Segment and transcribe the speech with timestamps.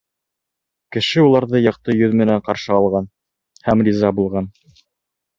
[0.95, 3.05] Кеше уларҙы яҡты йөҙ менән ҡаршы алған
[3.67, 4.49] һәм риза булған.